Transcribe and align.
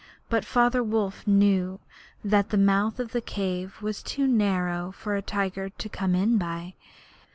But 0.29 0.43
Father 0.43 0.81
Wolf 0.81 1.27
knew 1.27 1.79
that 2.23 2.49
the 2.49 2.57
mouth 2.57 2.99
of 2.99 3.11
the 3.11 3.21
cave 3.21 3.83
was 3.83 4.01
too 4.01 4.25
narrow 4.27 4.91
for 4.91 5.15
a 5.15 5.21
tiger 5.21 5.69
to 5.69 5.89
come 5.89 6.15
in 6.15 6.39
by. 6.39 6.73